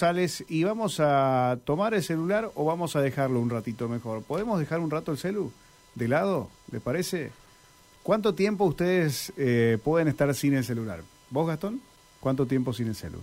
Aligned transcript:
Sales 0.00 0.44
y 0.46 0.62
vamos 0.62 1.00
a 1.00 1.58
tomar 1.64 1.92
el 1.92 2.04
celular 2.04 2.52
o 2.54 2.64
vamos 2.64 2.94
a 2.94 3.00
dejarlo 3.00 3.40
un 3.40 3.50
ratito 3.50 3.88
mejor. 3.88 4.22
¿Podemos 4.22 4.60
dejar 4.60 4.78
un 4.78 4.92
rato 4.92 5.10
el 5.10 5.18
celu 5.18 5.50
de 5.96 6.06
lado? 6.06 6.50
¿Le 6.70 6.78
parece? 6.78 7.32
¿Cuánto 8.04 8.32
tiempo 8.32 8.64
ustedes 8.64 9.32
eh, 9.36 9.76
pueden 9.82 10.06
estar 10.06 10.32
sin 10.36 10.54
el 10.54 10.62
celular? 10.62 11.00
¿Vos, 11.30 11.48
Gastón? 11.48 11.80
¿Cuánto 12.20 12.46
tiempo 12.46 12.72
sin 12.72 12.86
el 12.86 12.94
celu? 12.94 13.18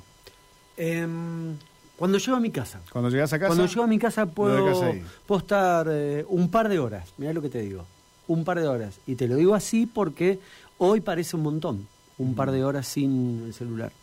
Em, 0.75 1.55
cuando 1.95 2.17
llego 2.17 2.35
a 2.35 2.41
mi 2.41 2.51
casa. 2.51 2.81
Cuando 2.91 3.09
llegas 3.09 3.31
a 3.31 3.39
casa. 3.39 3.47
Cuando 3.47 3.67
llego 3.67 3.83
a 3.83 3.87
mi 3.87 3.97
casa 3.97 4.25
puedo, 4.25 4.83
ahí. 4.83 5.01
puedo 5.25 5.39
estar 5.39 5.87
eh, 5.89 6.25
un 6.27 6.51
par 6.51 6.67
de 6.67 6.77
horas. 6.77 7.07
Mirá 7.17 7.31
lo 7.31 7.41
que 7.41 7.47
te 7.47 7.61
digo. 7.61 7.85
Un 8.27 8.43
par 8.43 8.59
de 8.59 8.67
horas. 8.67 8.99
Y 9.07 9.15
te 9.15 9.29
lo 9.29 9.37
digo 9.37 9.55
así 9.55 9.85
porque 9.85 10.41
hoy 10.77 10.99
parece 10.99 11.37
un 11.37 11.43
montón. 11.43 11.87
Un 12.17 12.35
par 12.35 12.51
de 12.51 12.65
horas 12.65 12.85
sin 12.85 13.43
el 13.45 13.53
celular. 13.53 13.93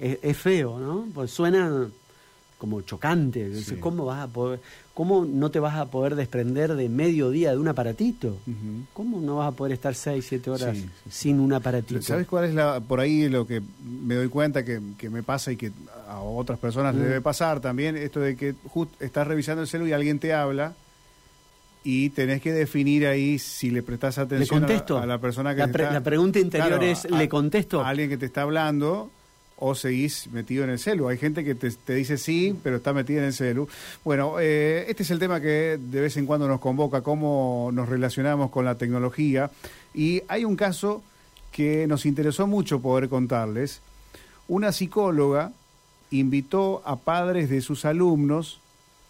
Es, 0.00 0.18
es 0.22 0.36
feo, 0.36 0.78
¿no? 0.78 1.06
Pues 1.14 1.30
suena 1.30 1.86
como 2.58 2.80
chocante. 2.82 3.60
Sí. 3.60 3.76
¿Cómo 3.76 4.04
vas 4.04 4.22
a 4.22 4.28
poder, 4.28 4.60
cómo 4.94 5.24
no 5.24 5.50
te 5.50 5.58
vas 5.58 5.74
a 5.76 5.86
poder 5.86 6.14
desprender 6.14 6.74
de 6.76 6.88
medio 6.88 7.30
día 7.30 7.50
de 7.50 7.58
un 7.58 7.66
aparatito? 7.66 8.36
¿Cómo 8.92 9.20
no 9.20 9.36
vas 9.38 9.48
a 9.48 9.56
poder 9.56 9.72
estar 9.72 9.94
6, 9.96 10.24
7 10.28 10.48
horas 10.50 10.76
Sí, 10.76 10.82
sí, 10.82 10.88
sí. 11.04 11.10
sin 11.10 11.40
un 11.40 11.52
aparatito? 11.52 12.00
¿Sabes 12.02 12.28
cuál 12.28 12.44
es 12.44 12.54
la, 12.54 12.78
por 12.80 13.00
ahí 13.00 13.28
lo 13.28 13.46
que 13.48 13.60
me 13.84 14.14
doy 14.14 14.28
cuenta 14.28 14.64
que, 14.64 14.80
que 14.96 15.10
me 15.10 15.24
pasa 15.24 15.50
y 15.50 15.56
que 15.56 15.72
a 16.08 16.20
otras 16.20 16.58
personas 16.60 16.94
le 16.94 17.00
Mm. 17.00 17.04
debe 17.04 17.20
pasar 17.20 17.58
también? 17.60 17.96
Esto 17.96 18.20
de 18.20 18.36
que 18.36 18.54
just 18.68 18.90
estás 19.02 19.26
revisando 19.26 19.62
el 19.62 19.68
celu 19.68 19.88
y 19.88 19.92
alguien 19.92 20.20
te 20.20 20.32
habla 20.32 20.74
y 21.84 22.10
tenés 22.10 22.40
que 22.40 22.52
definir 22.52 23.08
ahí 23.08 23.40
si 23.40 23.70
le 23.72 23.82
prestás 23.82 24.18
atención 24.18 24.58
a 24.58 24.60
la- 24.60 24.66
contesto? 24.68 24.98
A, 24.98 25.06
la, 25.06 25.18
persona 25.18 25.52
que 25.52 25.58
La 25.62 25.66
te 25.66 25.72
pre- 25.72 25.82
está- 25.82 25.94
la 25.94 26.00
pregunta 26.04 26.38
interior 26.38 26.84
es, 26.84 27.10
¿le 27.10 27.28
contesto? 27.28 27.80
A 27.82 27.88
alguien 27.88 28.08
que 28.08 28.18
te 28.18 28.26
está 28.26 28.42
hablando 28.42 29.10
o 29.64 29.76
seguís 29.76 30.26
metido 30.32 30.64
en 30.64 30.70
el 30.70 30.80
celu. 30.80 31.06
Hay 31.06 31.18
gente 31.18 31.44
que 31.44 31.54
te, 31.54 31.70
te 31.70 31.94
dice 31.94 32.18
sí, 32.18 32.58
pero 32.64 32.78
está 32.78 32.92
metida 32.92 33.20
en 33.20 33.26
el 33.26 33.32
celu. 33.32 33.68
Bueno, 34.04 34.40
eh, 34.40 34.86
este 34.88 35.04
es 35.04 35.10
el 35.12 35.20
tema 35.20 35.40
que 35.40 35.78
de 35.80 36.00
vez 36.00 36.16
en 36.16 36.26
cuando 36.26 36.48
nos 36.48 36.58
convoca, 36.58 37.02
cómo 37.02 37.70
nos 37.72 37.88
relacionamos 37.88 38.50
con 38.50 38.64
la 38.64 38.74
tecnología. 38.74 39.52
Y 39.94 40.22
hay 40.26 40.44
un 40.44 40.56
caso 40.56 41.04
que 41.52 41.86
nos 41.86 42.06
interesó 42.06 42.48
mucho 42.48 42.80
poder 42.80 43.08
contarles. 43.08 43.82
Una 44.48 44.72
psicóloga 44.72 45.52
invitó 46.10 46.82
a 46.84 46.96
padres 46.96 47.48
de 47.48 47.60
sus 47.60 47.84
alumnos 47.84 48.58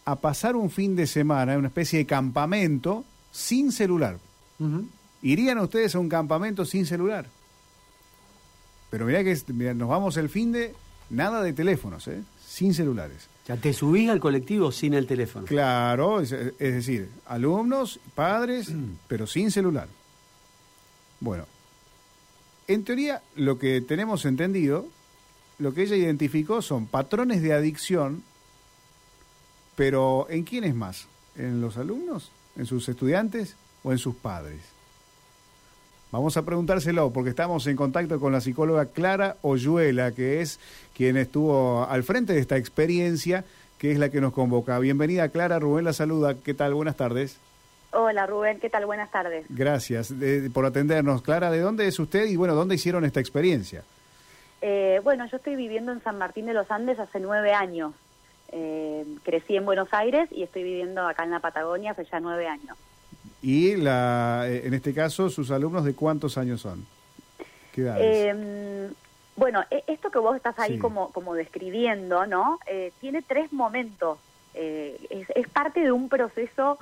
a 0.04 0.16
pasar 0.16 0.54
un 0.54 0.68
fin 0.68 0.96
de 0.96 1.06
semana 1.06 1.54
en 1.54 1.60
una 1.60 1.68
especie 1.68 2.00
de 2.00 2.04
campamento 2.04 3.06
sin 3.30 3.72
celular. 3.72 4.18
¿Irían 5.22 5.58
ustedes 5.60 5.94
a 5.94 5.98
un 5.98 6.10
campamento 6.10 6.66
sin 6.66 6.84
celular? 6.84 7.24
Pero 8.92 9.06
mirá 9.06 9.24
que 9.24 9.34
mirá, 9.54 9.72
nos 9.72 9.88
vamos 9.88 10.18
el 10.18 10.28
fin 10.28 10.52
de 10.52 10.74
nada 11.08 11.42
de 11.42 11.54
teléfonos, 11.54 12.06
¿eh? 12.08 12.22
sin 12.46 12.74
celulares. 12.74 13.26
O 13.42 13.46
sea, 13.46 13.56
te 13.56 13.72
subís 13.72 14.10
al 14.10 14.20
colectivo 14.20 14.70
sin 14.70 14.92
el 14.92 15.06
teléfono. 15.06 15.46
Claro, 15.46 16.20
es, 16.20 16.30
es 16.30 16.54
decir, 16.58 17.08
alumnos, 17.24 18.00
padres, 18.14 18.70
pero 19.08 19.26
sin 19.26 19.50
celular. 19.50 19.88
Bueno, 21.20 21.46
en 22.68 22.84
teoría 22.84 23.22
lo 23.34 23.58
que 23.58 23.80
tenemos 23.80 24.26
entendido, 24.26 24.86
lo 25.58 25.72
que 25.72 25.84
ella 25.84 25.96
identificó 25.96 26.60
son 26.60 26.86
patrones 26.86 27.40
de 27.40 27.54
adicción, 27.54 28.22
pero 29.74 30.26
¿en 30.28 30.44
quiénes 30.44 30.74
más? 30.74 31.06
¿En 31.34 31.62
los 31.62 31.78
alumnos? 31.78 32.30
¿En 32.56 32.66
sus 32.66 32.90
estudiantes 32.90 33.56
o 33.84 33.92
en 33.92 33.96
sus 33.96 34.14
padres? 34.14 34.60
Vamos 36.12 36.36
a 36.36 36.42
preguntárselo 36.42 37.10
porque 37.10 37.30
estamos 37.30 37.66
en 37.66 37.74
contacto 37.76 38.20
con 38.20 38.32
la 38.32 38.40
psicóloga 38.42 38.84
Clara 38.86 39.36
Oyuela, 39.40 40.12
que 40.12 40.42
es 40.42 40.60
quien 40.94 41.16
estuvo 41.16 41.86
al 41.88 42.02
frente 42.02 42.34
de 42.34 42.40
esta 42.40 42.58
experiencia, 42.58 43.44
que 43.78 43.92
es 43.92 43.98
la 43.98 44.10
que 44.10 44.20
nos 44.20 44.34
convoca. 44.34 44.78
Bienvenida 44.78 45.30
Clara, 45.30 45.58
Rubén 45.58 45.86
la 45.86 45.94
saluda. 45.94 46.34
¿Qué 46.34 46.52
tal? 46.52 46.74
Buenas 46.74 46.96
tardes. 46.96 47.38
Hola 47.92 48.26
Rubén, 48.26 48.60
¿qué 48.60 48.68
tal? 48.68 48.84
Buenas 48.84 49.10
tardes. 49.10 49.46
Gracias 49.48 50.18
de- 50.20 50.50
por 50.50 50.66
atendernos. 50.66 51.22
Clara, 51.22 51.50
¿de 51.50 51.60
dónde 51.60 51.86
es 51.88 51.98
usted 51.98 52.26
y 52.26 52.36
bueno, 52.36 52.54
dónde 52.54 52.74
hicieron 52.74 53.04
esta 53.06 53.20
experiencia? 53.20 53.82
Eh, 54.60 55.00
bueno, 55.02 55.26
yo 55.30 55.38
estoy 55.38 55.56
viviendo 55.56 55.92
en 55.92 56.02
San 56.02 56.18
Martín 56.18 56.44
de 56.46 56.52
los 56.54 56.70
Andes 56.70 56.98
hace 56.98 57.20
nueve 57.20 57.52
años. 57.54 57.92
Eh, 58.52 59.04
crecí 59.24 59.56
en 59.56 59.64
Buenos 59.64 59.88
Aires 59.92 60.28
y 60.30 60.42
estoy 60.42 60.62
viviendo 60.62 61.06
acá 61.08 61.24
en 61.24 61.30
la 61.30 61.40
Patagonia 61.40 61.92
hace 61.92 62.04
ya 62.04 62.20
nueve 62.20 62.46
años. 62.46 62.76
Y 63.42 63.76
la, 63.76 64.44
eh, 64.46 64.62
en 64.66 64.74
este 64.74 64.94
caso, 64.94 65.28
sus 65.28 65.50
alumnos, 65.50 65.84
¿de 65.84 65.94
cuántos 65.94 66.38
años 66.38 66.60
son? 66.60 66.86
¿Qué 67.72 67.80
edades? 67.82 68.04
Eh, 68.34 68.90
bueno, 69.36 69.64
e- 69.70 69.82
esto 69.88 70.10
que 70.10 70.18
vos 70.20 70.36
estás 70.36 70.58
ahí 70.58 70.74
Sí. 70.74 70.78
como, 70.78 71.10
como 71.10 71.34
describiendo, 71.34 72.24
¿no? 72.26 72.60
Eh, 72.66 72.92
tiene 73.00 73.20
tres 73.22 73.52
momentos. 73.52 74.18
Eh, 74.54 74.96
es, 75.10 75.28
es 75.34 75.48
parte 75.48 75.80
de 75.80 75.90
un 75.90 76.08
proceso 76.08 76.78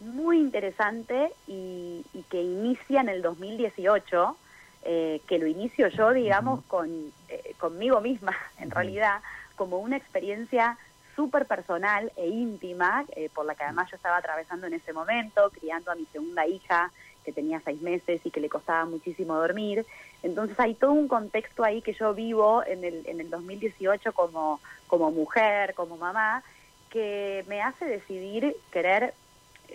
muy 0.00 0.38
interesante 0.38 1.32
y, 1.48 2.04
y 2.12 2.22
que 2.30 2.42
inicia 2.42 3.00
en 3.00 3.08
el 3.08 3.22
2018, 3.22 4.36
eh, 4.84 5.20
que 5.26 5.38
lo 5.38 5.46
inicio 5.46 5.88
yo, 5.88 6.12
digamos, 6.12 6.62
con, 6.68 6.90
eh, 7.28 7.54
conmigo 7.58 8.00
misma, 8.00 8.36
en 8.58 8.70
realidad, 8.70 9.20
como 9.56 9.78
una 9.78 9.96
experiencia 9.96 10.76
súper 11.14 11.46
personal 11.46 12.12
e 12.16 12.28
íntima, 12.28 13.04
eh, 13.16 13.28
por 13.34 13.46
la 13.46 13.54
que 13.54 13.64
además 13.64 13.90
yo 13.90 13.96
estaba 13.96 14.16
atravesando 14.16 14.66
en 14.66 14.74
ese 14.74 14.92
momento, 14.92 15.50
criando 15.50 15.90
a 15.90 15.94
mi 15.94 16.06
segunda 16.06 16.46
hija, 16.46 16.90
que 17.24 17.32
tenía 17.32 17.60
seis 17.64 17.80
meses 17.80 18.20
y 18.24 18.30
que 18.30 18.40
le 18.40 18.48
costaba 18.48 18.84
muchísimo 18.84 19.34
dormir. 19.34 19.86
Entonces 20.22 20.58
hay 20.60 20.74
todo 20.74 20.92
un 20.92 21.08
contexto 21.08 21.64
ahí 21.64 21.82
que 21.82 21.94
yo 21.94 22.14
vivo 22.14 22.62
en 22.66 22.84
el, 22.84 23.06
en 23.06 23.20
el 23.20 23.30
2018 23.30 24.12
como, 24.12 24.60
como 24.86 25.10
mujer, 25.10 25.74
como 25.74 25.96
mamá, 25.96 26.42
que 26.90 27.44
me 27.48 27.62
hace 27.62 27.86
decidir 27.86 28.54
querer 28.70 29.14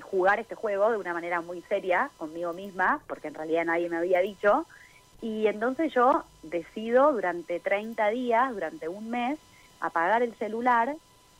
jugar 0.01 0.39
este 0.39 0.55
juego 0.55 0.91
de 0.91 0.97
una 0.97 1.13
manera 1.13 1.41
muy 1.41 1.61
seria 1.63 2.09
conmigo 2.17 2.53
misma, 2.53 3.01
porque 3.07 3.27
en 3.27 3.33
realidad 3.33 3.65
nadie 3.65 3.89
me 3.89 3.97
había 3.97 4.19
dicho. 4.19 4.65
Y 5.21 5.47
entonces 5.47 5.93
yo 5.93 6.23
decido 6.43 7.11
durante 7.11 7.59
30 7.59 8.09
días, 8.09 8.53
durante 8.53 8.87
un 8.87 9.09
mes, 9.09 9.37
apagar 9.81 10.21
el 10.21 10.33
celular, 10.35 10.95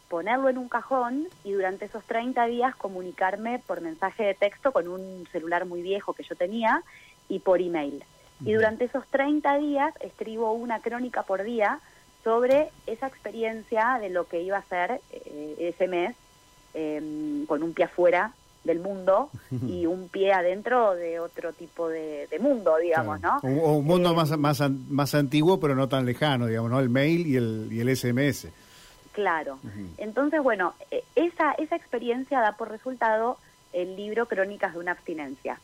ponerlo 0.10 0.50
en 0.50 0.58
un 0.58 0.68
cajón 0.68 1.28
y 1.44 1.52
durante 1.54 1.86
esos 1.86 2.04
30 2.04 2.46
días 2.48 2.76
comunicarme 2.76 3.60
por 3.66 3.80
mensaje 3.82 4.24
de 4.24 4.34
texto 4.34 4.72
con 4.72 4.88
un 4.88 5.28
celular 5.32 5.66
muy 5.66 5.82
viejo 5.82 6.14
que 6.14 6.24
yo 6.24 6.36
tenía 6.36 6.84
y 7.30 7.40
por 7.40 7.62
email. 7.62 8.04
Y 8.44 8.54
durante 8.54 8.86
esos 8.86 9.06
30 9.08 9.58
días 9.58 9.94
escribo 10.02 10.54
una 10.54 10.80
crónica 10.80 11.24
por 11.24 11.44
día 11.44 11.80
sobre 12.24 12.70
esa 12.88 13.08
experiencia 13.08 13.98
de 14.02 14.10
lo 14.10 14.28
que 14.28 14.42
iba 14.42 14.58
a 14.58 14.64
ser 14.64 15.00
eh, 15.12 15.56
ese 15.74 15.88
mes 15.88 16.16
eh, 16.74 17.44
con 17.48 17.64
un 17.64 17.74
pie 17.74 17.86
afuera 17.86 18.34
del 18.64 18.80
mundo 18.80 19.30
y 19.68 19.86
un 19.86 20.10
pie 20.10 20.32
adentro 20.34 20.96
de 20.96 21.20
otro 21.20 21.54
tipo 21.54 21.88
de, 21.90 22.28
de 22.28 22.40
mundo, 22.40 22.76
digamos, 22.82 23.20
Claro. 23.20 23.40
¿no? 23.44 23.62
O, 23.62 23.72
o 23.72 23.78
un 23.78 23.86
mundo 23.86 24.12
Eh, 24.12 24.16
más, 24.16 24.38
más, 24.38 24.62
más 24.90 25.16
antiguo, 25.16 25.60
pero 25.60 25.76
no 25.76 25.88
tan 25.88 26.06
lejano, 26.06 26.48
digamos, 26.48 26.72
¿no? 26.72 26.80
El 26.80 26.90
mail 26.90 27.28
y 27.28 27.36
el, 27.36 27.68
y 27.72 27.80
el 27.80 27.96
SMS. 27.96 28.48
Claro. 29.14 29.60
Entonces, 29.98 30.42
bueno, 30.42 30.76
eh, 30.92 31.04
esa, 31.16 31.54
esa 31.54 31.76
experiencia 31.76 32.40
da 32.40 32.54
por 32.58 32.70
resultado 32.70 33.38
el 33.74 33.96
libro 33.96 34.28
Crónicas 34.28 34.74
de 34.74 34.80
una 34.80 34.92
abstinencia. 34.92 35.60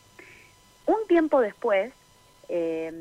Un 0.86 1.08
tiempo 1.08 1.42
después, 1.42 1.94
eh, 2.50 2.92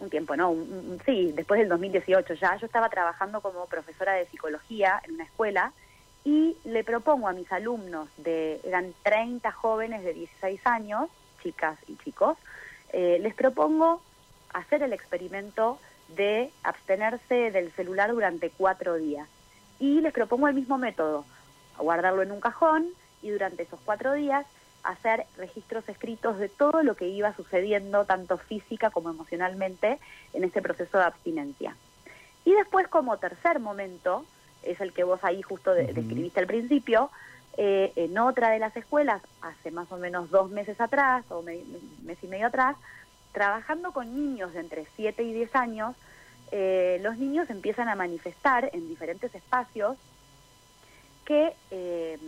un 0.00 0.10
tiempo, 0.10 0.36
no, 0.36 0.50
un- 0.50 0.60
un- 0.72 1.00
sí, 1.04 1.32
después 1.34 1.60
del 1.60 1.68
2018 1.68 2.34
ya, 2.34 2.56
yo 2.56 2.66
estaba 2.66 2.88
trabajando 2.88 3.40
como 3.40 3.66
profesora 3.66 4.14
de 4.14 4.26
psicología 4.26 5.00
en 5.04 5.14
una 5.14 5.24
escuela 5.24 5.72
y 6.24 6.56
le 6.64 6.82
propongo 6.84 7.28
a 7.28 7.32
mis 7.32 7.50
alumnos, 7.52 8.08
de 8.16 8.60
eran 8.64 8.92
30 9.02 9.52
jóvenes 9.52 10.02
de 10.04 10.12
16 10.14 10.60
años, 10.66 11.08
chicas 11.42 11.78
y 11.86 11.96
chicos, 11.98 12.36
eh, 12.92 13.18
les 13.20 13.34
propongo 13.34 14.02
hacer 14.52 14.82
el 14.82 14.92
experimento 14.92 15.78
de 16.08 16.50
abstenerse 16.64 17.50
del 17.50 17.70
celular 17.72 18.10
durante 18.12 18.50
cuatro 18.50 18.96
días. 18.96 19.28
Y 19.78 20.00
les 20.00 20.12
propongo 20.12 20.48
el 20.48 20.54
mismo 20.54 20.78
método, 20.78 21.24
guardarlo 21.78 22.22
en 22.22 22.32
un 22.32 22.40
cajón 22.40 22.86
y 23.22 23.30
durante 23.30 23.62
esos 23.62 23.78
cuatro 23.84 24.12
días 24.14 24.46
hacer 24.82 25.26
registros 25.36 25.88
escritos 25.88 26.38
de 26.38 26.48
todo 26.48 26.82
lo 26.82 26.94
que 26.94 27.08
iba 27.08 27.34
sucediendo, 27.34 28.04
tanto 28.04 28.38
física 28.38 28.90
como 28.90 29.10
emocionalmente, 29.10 29.98
en 30.32 30.44
ese 30.44 30.62
proceso 30.62 30.98
de 30.98 31.04
abstinencia. 31.04 31.76
Y 32.44 32.52
después, 32.54 32.88
como 32.88 33.18
tercer 33.18 33.58
momento, 33.60 34.24
es 34.62 34.80
el 34.80 34.92
que 34.92 35.04
vos 35.04 35.20
ahí 35.24 35.42
justo 35.42 35.74
de- 35.74 35.92
describiste 35.92 36.40
al 36.40 36.46
principio, 36.46 37.10
eh, 37.56 37.92
en 37.96 38.16
otra 38.18 38.50
de 38.50 38.60
las 38.60 38.76
escuelas, 38.76 39.20
hace 39.42 39.70
más 39.72 39.90
o 39.90 39.96
menos 39.96 40.30
dos 40.30 40.48
meses 40.50 40.80
atrás, 40.80 41.24
o 41.28 41.42
me- 41.42 41.60
mes 42.04 42.18
y 42.22 42.28
medio 42.28 42.46
atrás, 42.46 42.76
trabajando 43.32 43.92
con 43.92 44.14
niños 44.14 44.54
de 44.54 44.60
entre 44.60 44.86
7 44.96 45.22
y 45.24 45.32
10 45.32 45.54
años, 45.54 45.94
eh, 46.50 46.98
los 47.02 47.18
niños 47.18 47.50
empiezan 47.50 47.88
a 47.88 47.94
manifestar 47.94 48.70
en 48.72 48.88
diferentes 48.88 49.34
espacios 49.34 49.96
que 51.24 51.54
eh, 51.70 52.18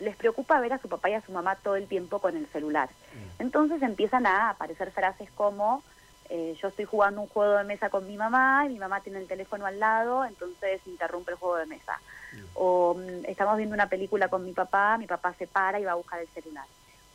les 0.00 0.16
preocupa 0.16 0.60
ver 0.60 0.72
a 0.72 0.78
su 0.78 0.88
papá 0.88 1.10
y 1.10 1.14
a 1.14 1.22
su 1.22 1.32
mamá 1.32 1.56
todo 1.56 1.76
el 1.76 1.86
tiempo 1.86 2.18
con 2.18 2.36
el 2.36 2.46
celular. 2.48 2.90
Entonces 3.38 3.80
empiezan 3.82 4.26
a 4.26 4.50
aparecer 4.50 4.90
frases 4.90 5.30
como 5.34 5.82
eh, 6.30 6.56
yo 6.60 6.68
estoy 6.68 6.84
jugando 6.84 7.20
un 7.20 7.28
juego 7.28 7.56
de 7.56 7.64
mesa 7.64 7.90
con 7.90 8.06
mi 8.06 8.16
mamá 8.16 8.64
y 8.66 8.70
mi 8.70 8.78
mamá 8.78 9.00
tiene 9.00 9.18
el 9.18 9.26
teléfono 9.26 9.66
al 9.66 9.78
lado, 9.78 10.24
entonces 10.24 10.80
interrumpe 10.86 11.32
el 11.32 11.38
juego 11.38 11.56
de 11.56 11.66
mesa. 11.66 12.00
O 12.54 12.94
mm, 12.94 13.26
estamos 13.26 13.56
viendo 13.56 13.74
una 13.74 13.88
película 13.88 14.28
con 14.28 14.44
mi 14.44 14.52
papá, 14.52 14.96
mi 14.98 15.06
papá 15.06 15.34
se 15.34 15.46
para 15.46 15.78
y 15.78 15.84
va 15.84 15.92
a 15.92 15.96
buscar 15.96 16.20
el 16.20 16.28
celular. 16.28 16.66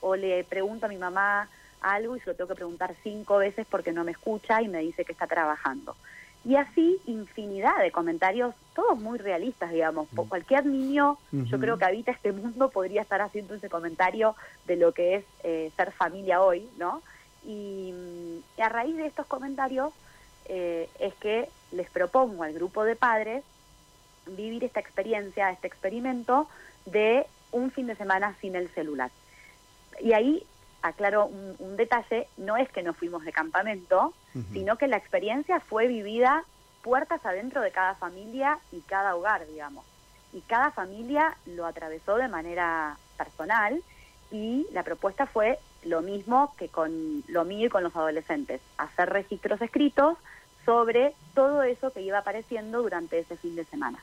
O 0.02 0.16
le 0.16 0.44
pregunto 0.44 0.86
a 0.86 0.90
mi 0.90 0.98
mamá 0.98 1.50
algo 1.82 2.16
y 2.16 2.20
se 2.20 2.28
lo 2.28 2.36
tengo 2.36 2.50
que 2.50 2.56
preguntar 2.56 2.96
cinco 3.04 3.38
veces 3.38 3.66
porque 3.70 3.92
no 3.92 4.04
me 4.04 4.12
escucha 4.12 4.62
y 4.62 4.68
me 4.68 4.80
dice 4.80 5.06
que 5.06 5.12
está 5.12 5.28
trabajando. 5.28 5.96
Y 6.46 6.56
así 6.56 6.98
infinidad 7.06 7.78
de 7.82 7.92
comentarios, 7.92 8.56
todos 8.74 8.98
muy 8.98 9.18
realistas, 9.18 9.72
digamos. 9.72 10.08
Cualquier 10.30 10.66
niño, 10.66 11.18
yo 11.32 11.60
creo 11.60 11.78
que 11.78 11.86
habita 11.86 12.12
este 12.12 12.32
mundo, 12.32 12.70
podría 12.70 13.02
estar 13.02 13.22
haciendo 13.22 13.56
ese 13.56 13.70
comentario 13.70 14.36
de 14.66 14.78
lo 14.78 14.94
que 14.94 15.16
es 15.16 15.26
eh, 15.44 15.72
ser 15.76 15.92
familia 15.92 16.42
hoy, 16.42 16.68
¿no? 16.78 17.02
Y, 17.46 17.94
a 18.58 18.70
raíz 18.70 18.96
de 18.96 19.06
estos 19.06 19.26
comentarios 19.26 19.94
eh, 20.46 20.90
es 21.00 21.14
que 21.16 21.50
les 21.72 21.90
propongo 21.90 22.44
al 22.44 22.54
grupo 22.54 22.84
de 22.84 22.96
padres 22.96 23.44
vivir 24.26 24.64
esta 24.64 24.80
experiencia, 24.80 25.52
este 25.52 25.68
experimento 25.68 26.48
de 26.86 27.26
un 27.52 27.72
fin 27.72 27.88
de 27.88 27.96
semana 27.96 28.36
sin 28.40 28.56
el 28.56 28.70
celular. 28.70 29.12
Y 30.02 30.14
ahí 30.14 30.46
aclaro 30.82 31.26
un, 31.26 31.78
detalle, 31.78 32.28
no 32.38 32.58
es 32.58 32.70
que 32.70 32.84
nos 32.84 32.98
fuimos 32.98 33.24
de 33.26 33.32
campamento, 33.32 34.14
sino 34.54 34.78
que 34.78 34.88
la 34.88 34.98
experiencia 34.98 35.60
fue 35.60 35.88
vivida 35.88 36.44
puertas 36.82 37.26
adentro 37.26 37.62
de 37.62 37.72
cada 37.72 37.96
familia 37.96 38.60
y 38.72 38.82
cada 38.82 39.16
hogar, 39.16 39.46
digamos. 39.48 39.86
Y 40.34 40.42
cada 40.42 40.72
familia 40.72 41.36
lo 41.46 41.66
atravesó 41.66 42.18
de 42.18 42.28
manera 42.28 42.98
personal 43.18 43.82
y 44.32 44.68
la 44.72 44.84
propuesta 44.84 45.26
fue 45.26 45.60
lo 45.84 46.02
mismo 46.02 46.54
que 46.58 46.68
con 46.68 47.24
lo 47.28 47.46
mío 47.46 47.68
y 47.68 47.70
con 47.70 47.84
los 47.84 47.96
adolescentes, 47.96 48.62
hacer 48.78 49.10
registros 49.10 49.62
escritos 49.62 50.18
sobre 50.66 51.16
todo 51.34 51.64
eso 51.64 51.92
que 51.92 52.02
iba 52.02 52.20
apareciendo 52.20 52.82
durante 52.82 53.18
ese 53.20 53.38
fin 53.38 53.56
de 53.56 53.66
semana. 53.66 53.98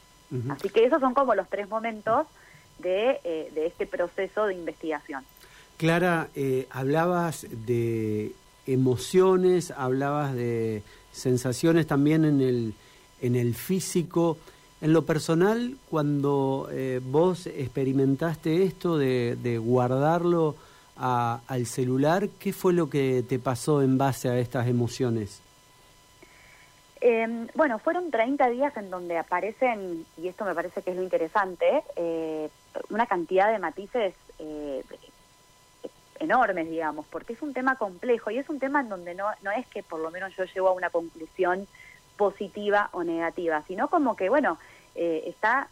Así 0.51 0.69
que 0.71 0.85
esos 0.85 1.01
son 1.01 1.15
como 1.15 1.37
los 1.37 1.49
tres 1.49 1.69
momentos 1.69 2.27
de, 2.79 3.21
eh, 3.23 3.51
de 3.55 3.67
este 3.67 3.87
proceso 3.87 4.47
de 4.47 4.55
investigación. 4.55 5.25
Clara, 5.77 6.29
eh, 6.35 6.67
hablabas 6.71 7.47
de 7.51 8.33
emociones, 8.67 9.71
hablabas 9.71 10.35
de 10.35 10.83
sensaciones 11.13 11.87
también 11.87 12.25
en 12.25 12.41
el, 12.41 12.75
en 13.21 13.37
el 13.37 13.55
físico. 13.55 14.39
En 14.81 14.93
lo 14.93 15.05
personal, 15.05 15.77
cuando 15.91 16.69
eh, 16.71 17.01
vos 17.03 17.47
experimentaste 17.47 18.63
esto 18.65 18.99
de, 18.99 19.37
de 19.43 19.59
guardarlo 19.59 20.55
al 20.99 21.67
celular, 21.67 22.29
¿qué 22.39 22.55
fue 22.55 22.73
lo 22.73 22.89
que 22.89 23.23
te 23.29 23.39
pasó 23.39 23.83
en 23.83 23.99
base 23.99 24.31
a 24.31 24.39
estas 24.39 24.67
emociones? 24.67 25.43
Em, 27.03 27.49
bueno, 27.55 27.79
fueron 27.79 28.11
30 28.11 28.49
días 28.49 28.75
en 28.79 28.89
donde 28.89 29.19
aparecen, 29.19 30.07
y 30.17 30.29
esto 30.29 30.47
me 30.47 30.55
parece 30.55 30.81
que 30.81 30.91
es 30.91 30.97
lo 30.97 31.03
interesante, 31.03 31.83
eh, 31.97 32.49
una 32.89 33.07
cantidad 33.07 33.53
de 33.53 33.59
matices 33.59 34.15
enormes, 36.21 36.69
digamos, 36.69 37.07
porque 37.07 37.33
es 37.33 37.43
un 37.43 37.53
tema 37.53 37.77
complejo 37.77 38.31
y 38.31 38.39
es 38.39 38.49
un 38.49 38.59
tema 38.59 38.81
en 38.81 38.89
donde 38.89 39.15
no, 39.15 39.27
no 39.43 39.51
es 39.51 39.67
que 39.67 39.83
por 39.83 40.01
lo 40.01 40.11
menos 40.11 40.35
yo 40.37 40.45
llego 40.45 40.69
a 40.69 40.73
una 40.73 40.91
conclusión 40.91 41.67
positiva 42.17 42.89
o 42.93 43.05
negativa, 43.05 43.63
sino 43.67 43.89
como 43.89 44.17
que, 44.17 44.29
bueno, 44.29 44.59
eh, 44.95 45.25
está 45.27 45.69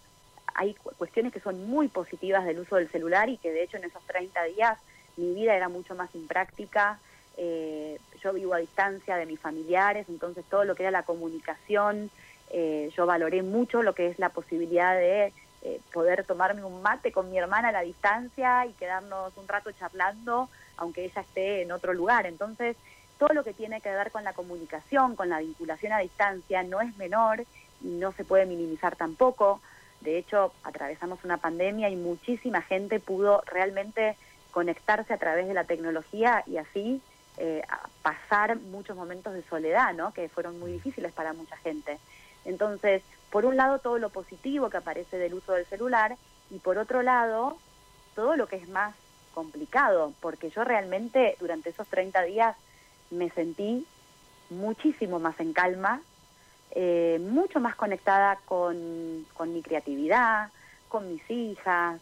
hay 0.55 0.75
cuestiones 0.75 1.33
que 1.33 1.41
son 1.41 1.69
muy 1.69 1.89
positivas 1.89 2.45
del 2.45 2.61
uso 2.61 2.77
del 2.77 2.89
celular 2.89 3.29
y 3.29 3.39
que 3.39 3.51
de 3.51 3.65
hecho 3.65 3.77
en 3.77 3.85
esos 3.85 4.03
30 4.05 4.45
días 4.45 4.79
mi 5.17 5.35
vida 5.35 5.55
era 5.57 5.69
mucho 5.69 5.95
más 5.95 6.15
impráctica, 6.15 6.99
eh, 7.37 7.99
yo 8.23 8.33
vivo 8.33 8.55
a 8.55 8.59
distancia 8.59 9.17
de 9.17 9.27
mis 9.27 9.41
familiares, 9.41 10.07
entonces 10.09 10.45
todo 10.49 10.65
lo 10.65 10.75
que 10.75 10.85
era 10.85 10.91
la 10.91 11.03
comunicación, 11.03 12.11
eh, 12.51 12.91
yo 12.97 13.07
valoré 13.07 13.43
mucho 13.43 13.83
lo 13.83 13.95
que 13.95 14.07
es 14.07 14.19
la 14.19 14.29
posibilidad 14.29 14.97
de 14.97 15.33
eh, 15.65 15.81
poder 15.93 16.25
tomarme 16.25 16.63
un 16.63 16.83
mate 16.83 17.11
con 17.11 17.31
mi 17.31 17.39
hermana 17.39 17.71
a 17.71 17.73
la 17.73 17.81
distancia 17.81 18.67
y 18.67 18.73
quedarnos 18.75 19.37
un 19.37 19.49
rato 19.49 19.73
charlando, 19.73 20.51
aunque 20.77 21.05
ella 21.05 21.23
esté 21.23 21.63
en 21.63 21.73
otro 21.73 21.95
lugar. 21.95 22.27
Entonces, 22.27 22.77
todo 23.19 23.31
lo 23.33 23.45
que 23.45 23.55
tiene 23.55 23.81
que 23.81 23.91
ver 23.91 24.11
con 24.11 24.25
la 24.25 24.35
comunicación, 24.35 25.17
con 25.17 25.31
la 25.31 25.39
vinculación 25.39 25.93
a 25.93 26.01
distancia, 26.01 26.63
no 26.63 26.83
es 26.83 26.95
menor 26.99 27.45
y 27.81 27.89
no 27.89 28.13
se 28.13 28.25
puede 28.25 28.45
minimizar 28.45 28.95
tampoco. 28.95 29.61
De 30.03 30.19
hecho, 30.19 30.53
atravesamos 30.65 31.25
una 31.25 31.39
pandemia 31.39 31.89
y 31.89 31.97
muchísima 31.97 32.61
gente 32.61 33.01
pudo 33.01 33.43
realmente 33.47 34.17
conectarse 34.51 35.15
a 35.15 35.19
través 35.19 35.49
de 35.49 35.55
la 35.55 35.65
tecnología 35.65 36.45
y 36.47 36.59
así 36.59 37.01
eh, 37.39 37.63
pasar 38.03 38.57
muchos 38.61 38.97
momentos 38.97 39.33
de 39.33 39.43
soledad, 39.45 39.95
¿no? 39.95 40.13
Que 40.13 40.29
fueron 40.29 40.61
muy 40.61 40.73
difíciles 40.73 41.11
para 41.13 41.33
mucha 41.33 41.57
gente. 41.57 41.99
Entonces, 42.45 43.03
por 43.35 43.47
un 43.47 43.57
lado 43.57 43.81
todo 43.81 43.99
lo 43.99 44.11
positivo 44.11 44.71
que 44.71 44.77
aparece 44.77 45.19
del 45.19 45.35
uso 45.35 45.55
del 45.55 45.67
celular 45.67 46.17
y 46.53 46.61
por 46.61 46.79
otro 46.79 47.03
lado 47.03 47.59
todo 48.15 48.37
lo 48.37 48.47
que 48.47 48.55
es 48.55 48.69
más 48.69 48.95
complicado, 49.35 50.13
porque 50.21 50.51
yo 50.51 50.63
realmente 50.63 51.37
durante 51.41 51.71
esos 51.71 51.89
30 51.89 52.23
días 52.23 52.57
me 53.11 53.31
sentí 53.31 53.85
muchísimo 54.51 55.19
más 55.19 55.41
en 55.41 55.53
calma, 55.53 56.01
eh, 56.77 57.21
mucho 57.29 57.59
más 57.59 57.75
conectada 57.75 58.39
con, 58.45 59.27
mi 59.53 59.63
creatividad, 59.63 60.51
con 60.89 61.13
mis 61.13 61.29
hijas, 61.29 62.01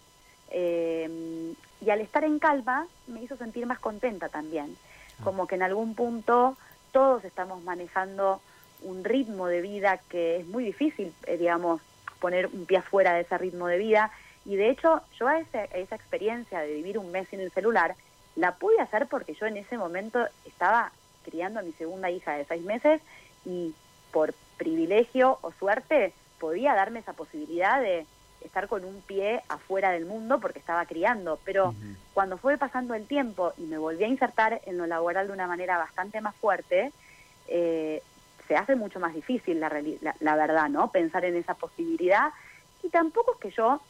eh, 0.50 1.55
y 1.81 1.88
al 1.88 2.02
estar 2.02 2.25
en 2.25 2.40
calma 2.40 2.87
me 3.06 3.23
hizo 3.23 3.38
sentir 3.38 3.64
más 3.64 3.79
contenta 3.79 4.29
también, 4.29 4.76
ah. 5.19 5.25
como 5.25 5.46
que 5.46 5.55
en 5.55 5.62
algún 5.62 5.94
punto 5.94 6.58
todos 6.93 7.25
estamos 7.25 7.62
manejando 7.62 8.43
un 8.84 9.05
ritmo 9.05 9.46
de 9.46 9.61
vida 9.61 10.00
que 10.08 10.37
es 10.37 10.46
muy 10.46 10.64
difícil, 10.64 11.12
eh, 11.26 11.37
digamos, 11.37 11.81
poner 12.20 12.46
un 12.46 12.67
pie 12.67 12.79
afuera 12.79 13.14
de 13.14 13.23
ese 13.23 13.37
ritmo 13.38 13.67
de 13.67 13.79
vida. 13.79 14.11
Y 14.44 14.56
de 14.56 14.70
hecho, 14.70 15.02
yo 15.19 15.29
a, 15.29 15.38
esa 15.38 15.94
experiencia 15.94 16.61
de 16.61 16.75
vivir 16.75 16.99
un 16.99 17.11
mes 17.11 17.29
sin 17.29 17.40
el 17.40 17.50
celular, 17.52 17.94
la 18.37 18.55
pude 18.56 18.81
hacer 18.81 19.06
porque 19.08 19.34
yo 19.34 19.46
en 19.46 19.56
ese 19.56 19.76
momento 19.76 20.26
estaba 20.44 20.93
criando 21.25 21.61
a 21.61 21.62
mi 21.62 21.73
segunda 21.73 22.11
hija 22.11 22.32
de 22.32 22.44
seis 22.44 22.62
meses 22.62 23.00
y 23.44 23.75
por 24.11 24.34
privilegio 24.56 25.38
o 25.43 25.52
suerte 25.52 26.12
podía 26.38 26.75
darme 26.75 27.00
esa 27.00 27.12
posibilidad 27.12 27.81
de 27.81 28.06
estar 28.40 28.67
con 28.69 28.84
un 28.84 29.00
pie 29.02 29.43
afuera 29.49 29.90
del 29.93 30.06
mundo 30.06 30.40
porque 30.40 30.58
estaba 30.58 30.84
criando. 30.87 31.38
Pero 31.44 31.75
cuando 32.14 32.38
fue 32.38 32.58
pasando 32.58 32.94
el 32.94 33.06
tiempo 33.06 33.52
y 33.56 33.62
me 33.62 33.79
volví 33.79 34.05
a 34.05 34.08
insertar 34.08 34.61
en 34.67 34.79
lo 34.79 34.87
laboral 34.87 35.29
de 35.29 35.32
una 35.32 35.46
manera 35.46 35.79
bastante 35.79 36.20
más 36.20 36.34
fuerte, 36.37 36.93
eh, 37.49 38.02
se 38.48 38.56
hace 38.56 38.76
mucho 38.76 39.00
más 39.00 39.14
difícil 39.14 39.60
la, 39.60 39.70
la, 40.20 40.36
verdad, 40.36 40.68
¿no? 40.68 40.90
Pensar 40.90 41.24
en 41.24 41.36
esa 41.36 41.54
posibilidad. 41.54 42.32
Y 42.82 42.88
tampoco 42.88 43.34
es 43.34 43.38
que 43.38 43.50
yo 43.50 43.80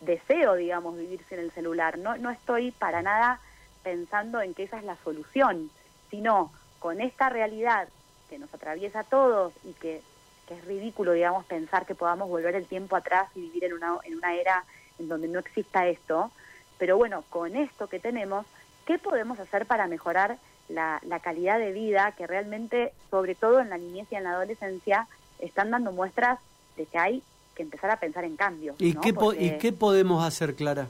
deseo, 0.00 0.54
digamos, 0.54 0.96
vivir 0.96 1.22
sin 1.28 1.38
el 1.38 1.50
celular. 1.52 1.98
No, 1.98 2.16
no 2.16 2.30
estoy 2.30 2.70
para 2.72 3.02
nada 3.02 3.40
pensando 3.82 4.40
en 4.40 4.54
que 4.54 4.64
esa 4.64 4.78
es 4.78 4.84
la 4.84 4.96
solución, 5.04 5.70
sino 6.10 6.52
con 6.78 7.00
esta 7.00 7.28
realidad 7.28 7.88
que 8.28 8.38
nos 8.38 8.52
atraviesa 8.54 9.00
a 9.00 9.04
todos 9.04 9.52
y 9.64 9.72
que, 9.74 10.00
que, 10.46 10.54
es 10.54 10.64
ridículo, 10.64 11.12
digamos, 11.12 11.44
pensar 11.44 11.86
que 11.86 11.94
podamos 11.94 12.28
volver 12.28 12.54
el 12.54 12.66
tiempo 12.66 12.96
atrás 12.96 13.28
y 13.34 13.42
vivir 13.42 13.64
en 13.64 13.74
una, 13.74 13.98
en 14.04 14.16
una 14.16 14.34
era 14.34 14.64
en 14.98 15.08
donde 15.08 15.28
no 15.28 15.38
exista 15.38 15.86
esto. 15.86 16.30
Pero 16.78 16.96
bueno, 16.96 17.24
con 17.30 17.54
esto 17.56 17.88
que 17.88 18.00
tenemos, 18.00 18.46
¿qué 18.86 18.98
podemos 18.98 19.38
hacer 19.38 19.66
para 19.66 19.86
mejorar 19.86 20.38
la, 20.68 21.00
calidad 21.22 21.58
de 21.58 21.72
vida 21.72 22.12
que 22.12 22.26
realmente, 22.26 22.92
sobre 23.10 23.34
todo 23.34 23.60
en 23.60 23.70
la 23.70 23.78
niñez 23.78 24.06
y 24.10 24.16
en 24.16 24.24
la 24.24 24.32
adolescencia, 24.32 25.06
están 25.38 25.70
dando 25.70 25.92
muestras 25.92 26.38
de 26.76 26.86
que 26.86 26.98
hay 26.98 27.22
que 27.54 27.62
empezar 27.62 27.90
a 27.90 27.96
pensar 27.96 28.24
en 28.24 28.36
cambios. 28.36 28.76
¿Y, 28.78 28.94
qué, 28.94 29.14
¿y 29.38 29.58
qué 29.58 29.72
podemos 29.72 30.24
hacer, 30.24 30.54
Clara, 30.54 30.88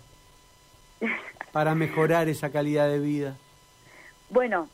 para 1.53 1.75
mejorar 1.75 2.29
esa 2.29 2.51
calidad 2.51 2.89
de 2.89 2.99
vida? 2.99 3.37
Bueno, 4.31 4.69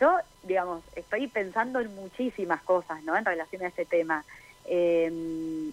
yo, 0.00 0.16
digamos, 0.42 0.82
estoy 0.94 1.26
pensando 1.26 1.80
en 1.80 1.94
muchísimas 1.94 2.62
cosas, 2.62 3.02
¿no? 3.04 3.16
En 3.16 3.24
relación 3.24 3.62
a 3.62 3.68
este 3.68 3.86
tema. 3.86 4.24
Em, 4.66 5.72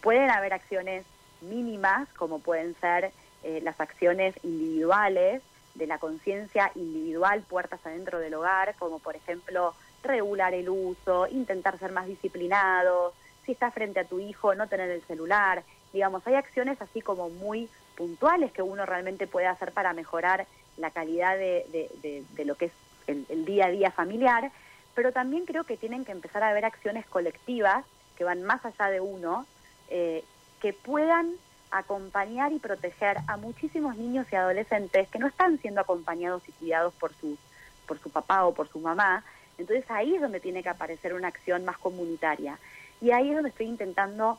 pueden 0.00 0.30
haber 0.30 0.52
acciones 0.52 1.04
mínimas, 1.40 2.08
como 2.16 2.38
pueden 2.40 2.74
ser 2.80 3.12
eh, 3.42 3.60
las 3.62 3.80
acciones 3.80 4.34
individuales, 4.44 5.42
de 5.74 5.86
la 5.86 5.98
conciencia 5.98 6.70
individual 6.74 7.42
puertas 7.42 7.80
adentro 7.84 8.18
del 8.18 8.34
hogar, 8.34 8.74
como 8.78 8.98
por 8.98 9.16
ejemplo 9.16 9.74
regular 10.02 10.54
el 10.54 10.68
uso, 10.68 11.26
intentar 11.28 11.78
ser 11.78 11.92
más 11.92 12.06
disciplinados, 12.06 13.14
si 13.44 13.52
estás 13.52 13.74
frente 13.74 14.00
a 14.00 14.04
tu 14.04 14.20
hijo, 14.20 14.54
no 14.54 14.68
tener 14.68 14.90
el 14.90 15.02
celular. 15.02 15.62
Digamos, 15.92 16.26
hay 16.26 16.34
acciones 16.34 16.80
así 16.80 17.00
como 17.00 17.30
muy 17.30 17.68
puntuales 17.96 18.52
que 18.52 18.62
uno 18.62 18.86
realmente 18.86 19.26
puede 19.26 19.46
hacer 19.46 19.72
para 19.72 19.92
mejorar 19.92 20.46
la 20.76 20.90
calidad 20.90 21.36
de, 21.36 21.66
de, 22.02 22.44
lo 22.44 22.54
que 22.54 22.66
es 22.66 22.72
el, 23.06 23.44
día 23.44 23.66
a 23.66 23.70
día 23.70 23.90
familiar, 23.90 24.50
pero 24.94 25.12
también 25.12 25.44
creo 25.44 25.64
que 25.64 25.76
tienen 25.76 26.04
que 26.04 26.12
empezar 26.12 26.42
a 26.42 26.48
haber 26.48 26.64
acciones 26.64 27.06
colectivas 27.06 27.84
que 28.16 28.24
van 28.24 28.42
más 28.42 28.64
allá 28.64 28.88
de 28.88 29.00
uno, 29.00 29.46
eh, 29.88 30.24
que 30.60 30.72
puedan 30.72 31.32
acompañar 31.72 32.52
y 32.52 32.58
proteger 32.58 33.16
a 33.26 33.36
muchísimos 33.38 33.96
niños 33.96 34.26
y 34.30 34.36
adolescentes 34.36 35.08
que 35.08 35.18
no 35.18 35.26
están 35.26 35.58
siendo 35.58 35.80
acompañados 35.80 36.46
y 36.46 36.52
cuidados 36.52 36.92
por 36.94 37.14
su, 37.14 37.38
por 37.86 37.98
su 37.98 38.10
papá 38.10 38.44
o 38.44 38.54
por 38.54 38.68
su 38.68 38.78
mamá, 38.78 39.24
Entonces 39.58 39.84
ahí 39.90 40.14
es 40.14 40.20
donde 40.20 40.40
tiene 40.40 40.62
que 40.62 40.68
aparecer 40.68 41.14
una 41.14 41.28
acción 41.28 41.64
más 41.64 41.78
comunitaria. 41.78 42.58
Y 43.00 43.10
ahí 43.10 43.30
es 43.30 43.34
donde 43.34 43.50
estoy 43.50 43.66
intentando 43.66 44.38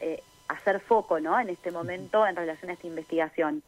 eh, 0.00 0.22
hacer 0.46 0.80
foco, 0.80 1.20
¿no? 1.20 1.38
En 1.38 1.48
este 1.48 1.70
momento 1.70 2.26
en 2.26 2.36
relación 2.36 2.70
a 2.70 2.74
esta 2.74 2.86
investigación. 2.86 3.62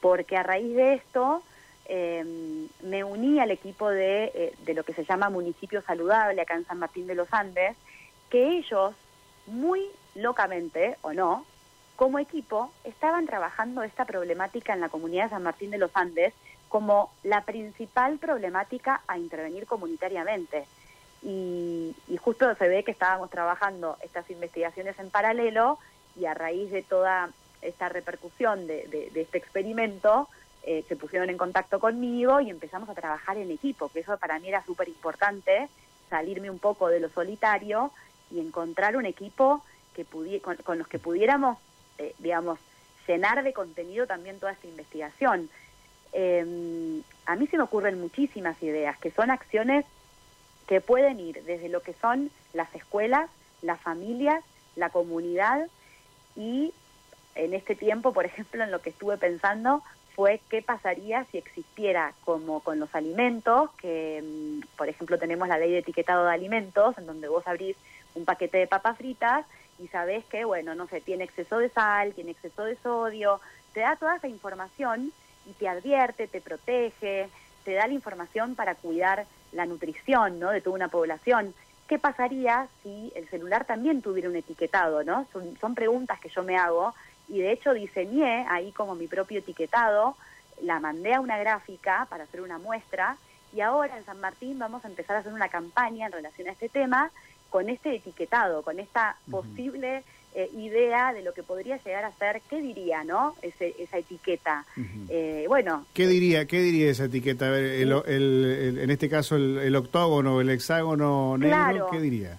Porque 0.00 0.36
a 0.36 0.42
raíz 0.42 0.74
de 0.74 0.94
esto 0.94 1.42
em, 1.86 2.68
me 2.82 3.04
uní 3.04 3.40
al 3.40 3.50
equipo 3.50 3.88
de, 3.90 4.32
eh, 4.34 4.54
de 4.64 4.74
lo 4.74 4.84
que 4.84 4.92
se 4.92 5.04
llama 5.04 5.30
Municipio 5.30 5.82
Saludable 5.82 6.42
acá 6.42 6.54
en 6.54 6.66
San 6.66 6.78
Martín 6.78 7.06
de 7.06 7.14
los 7.14 7.32
Andes, 7.32 7.76
que 8.30 8.58
ellos, 8.58 8.94
muy 9.46 9.84
locamente 10.14 10.96
o 11.02 11.12
no, 11.12 11.44
como 11.96 12.18
equipo, 12.18 12.70
estaban 12.84 13.26
trabajando 13.26 13.82
esta 13.82 14.04
problemática 14.04 14.74
en 14.74 14.80
la 14.80 14.88
comunidad 14.88 15.24
de 15.24 15.30
San 15.30 15.42
Martín 15.42 15.70
de 15.70 15.78
los 15.78 15.90
Andes 15.94 16.34
como 16.68 17.10
la 17.22 17.42
principal 17.42 18.18
problemática 18.18 19.02
a 19.06 19.18
intervenir 19.18 19.66
comunitariamente. 19.66 20.66
Y, 21.22 21.94
justo 22.20 22.54
se 22.54 22.68
ve 22.68 22.84
que 22.84 22.90
estábamos 22.90 23.30
trabajando 23.30 23.96
estas 24.02 24.28
investigaciones 24.30 24.98
en 24.98 25.10
paralelo 25.10 25.78
y 26.18 26.26
a 26.26 26.34
raíz 26.34 26.70
de 26.70 26.82
toda 26.82 27.30
esta 27.62 27.88
repercusión 27.88 28.66
de, 28.66 29.10
este 29.14 29.38
experimento, 29.38 30.28
eh, 30.64 30.84
se 30.88 30.96
pusieron 30.96 31.30
en 31.30 31.38
contacto 31.38 31.78
conmigo 31.78 32.40
y 32.40 32.50
empezamos 32.50 32.88
a 32.88 32.94
trabajar 32.94 33.36
en 33.36 33.50
equipo, 33.50 33.88
que 33.88 34.00
eso 34.00 34.16
para 34.18 34.38
mí 34.38 34.48
era 34.48 34.64
súper 34.64 34.88
importante, 34.88 35.68
salirme 36.10 36.50
un 36.50 36.58
poco 36.58 36.88
de 36.88 37.00
lo 37.00 37.08
solitario 37.08 37.90
y 38.30 38.40
encontrar 38.40 38.96
un 38.96 39.06
equipo 39.06 39.62
que 39.94 40.04
con, 40.40 40.56
con, 40.56 40.78
los 40.78 40.88
que 40.88 40.98
pudiéramos, 40.98 41.58
eh, 41.98 42.14
digamos, 42.18 42.58
llenar 43.06 43.42
de 43.42 43.52
contenido 43.52 44.06
también 44.06 44.38
toda 44.38 44.52
esta 44.52 44.66
investigación. 44.66 45.48
Eh, 46.12 47.02
a 47.26 47.36
mí 47.36 47.46
se 47.46 47.56
me 47.56 47.62
ocurren 47.62 48.00
muchísimas 48.00 48.62
ideas, 48.62 48.98
que 48.98 49.10
son 49.10 49.30
acciones 49.30 49.84
que 50.66 50.80
pueden 50.80 51.20
ir 51.20 51.42
desde 51.44 51.68
lo 51.68 51.82
que 51.82 51.94
son 51.94 52.30
las 52.52 52.74
escuelas, 52.74 53.30
las 53.62 53.80
familias, 53.80 54.42
la 54.74 54.90
comunidad 54.90 55.68
y 56.36 56.72
en 57.34 57.54
este 57.54 57.74
tiempo, 57.74 58.12
por 58.12 58.24
ejemplo, 58.24 58.64
en 58.64 58.70
lo 58.70 58.80
que 58.80 58.90
estuve 58.90 59.16
pensando 59.16 59.82
fue 60.14 60.40
qué 60.48 60.62
pasaría 60.62 61.24
si 61.26 61.36
existiera 61.36 62.14
como 62.24 62.60
con 62.60 62.80
los 62.80 62.94
alimentos, 62.94 63.70
que 63.78 64.22
mm, 64.24 64.76
por 64.76 64.88
ejemplo 64.88 65.18
tenemos 65.18 65.46
la 65.46 65.58
ley 65.58 65.70
de 65.70 65.78
etiquetado 65.78 66.24
de 66.24 66.32
alimentos, 66.32 66.96
en 66.96 67.06
donde 67.06 67.28
vos 67.28 67.46
abrís 67.46 67.76
un 68.14 68.24
paquete 68.24 68.56
de 68.56 68.66
papas 68.66 68.96
fritas 68.96 69.44
y 69.78 69.88
sabés 69.88 70.24
que, 70.26 70.44
bueno, 70.44 70.74
no 70.74 70.86
sé, 70.86 71.00
tiene 71.00 71.24
exceso 71.24 71.58
de 71.58 71.68
sal, 71.68 72.14
tiene 72.14 72.32
exceso 72.32 72.64
de 72.64 72.76
sodio, 72.76 73.40
te 73.72 73.80
da 73.80 73.96
toda 73.96 74.16
esa 74.16 74.28
información 74.28 75.12
y 75.48 75.52
te 75.52 75.68
advierte, 75.68 76.28
te 76.28 76.40
protege, 76.40 77.28
te 77.64 77.72
da 77.74 77.86
la 77.86 77.92
información 77.92 78.54
para 78.54 78.74
cuidar 78.74 79.26
la 79.52 79.66
nutrición, 79.66 80.38
¿no? 80.38 80.50
De 80.50 80.60
toda 80.60 80.76
una 80.76 80.88
población. 80.88 81.54
¿Qué 81.88 81.98
pasaría 81.98 82.68
si 82.82 83.12
el 83.14 83.28
celular 83.28 83.64
también 83.64 84.02
tuviera 84.02 84.28
un 84.28 84.36
etiquetado, 84.36 85.04
¿no? 85.04 85.26
Son, 85.32 85.56
son 85.58 85.74
preguntas 85.74 86.18
que 86.20 86.28
yo 86.28 86.42
me 86.42 86.56
hago 86.56 86.94
y 87.28 87.40
de 87.40 87.52
hecho 87.52 87.74
diseñé 87.74 88.46
ahí 88.48 88.72
como 88.72 88.94
mi 88.94 89.06
propio 89.06 89.40
etiquetado, 89.40 90.16
la 90.62 90.80
mandé 90.80 91.14
a 91.14 91.20
una 91.20 91.38
gráfica 91.38 92.06
para 92.08 92.24
hacer 92.24 92.40
una 92.40 92.58
muestra 92.58 93.16
y 93.52 93.60
ahora 93.60 93.96
en 93.96 94.04
San 94.04 94.20
Martín 94.20 94.58
vamos 94.58 94.84
a 94.84 94.88
empezar 94.88 95.16
a 95.16 95.18
hacer 95.20 95.32
una 95.32 95.48
campaña 95.48 96.06
en 96.06 96.12
relación 96.12 96.48
a 96.48 96.52
este 96.52 96.68
tema 96.68 97.10
con 97.56 97.70
este 97.70 97.94
etiquetado, 97.94 98.60
con 98.60 98.78
esta 98.78 99.16
posible 99.30 100.02
eh, 100.34 100.50
idea 100.58 101.14
de 101.14 101.22
lo 101.22 101.32
que 101.32 101.42
podría 101.42 101.78
llegar 101.78 102.04
a 102.04 102.12
ser, 102.12 102.42
¿qué 102.50 102.60
diría, 102.60 103.02
no? 103.02 103.34
esa 103.40 103.96
etiqueta. 103.96 104.66
Eh, 105.08 105.46
bueno. 105.48 105.86
¿Qué 105.94 106.06
diría, 106.06 106.44
qué 106.44 106.60
diría 106.60 106.90
esa 106.90 107.04
etiqueta? 107.04 107.46
en 107.58 108.90
este 108.90 109.08
caso, 109.08 109.36
el, 109.36 109.74
octógono, 109.74 110.42
el 110.42 110.50
hexágono 110.50 111.38
negro, 111.38 111.88
¿qué 111.90 111.98
diría? 111.98 112.38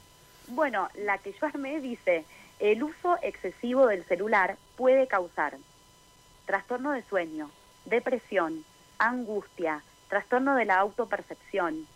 Bueno, 0.49 0.87
la 1.03 1.17
que 1.17 1.31
yo 1.31 1.47
armé 1.47 1.81
dice, 1.81 2.23
el 2.59 2.83
uso 2.83 3.17
excesivo 3.23 3.87
del 3.87 4.03
celular 4.03 4.55
puede 4.75 5.07
causar 5.07 5.57
trastorno 6.45 6.91
de 6.91 7.01
sueño, 7.01 7.49
depresión, 7.85 8.63
angustia, 8.99 9.81
trastorno 10.09 10.55
de 10.55 10.65
la 10.65 10.77
autopercepción, 10.77 11.87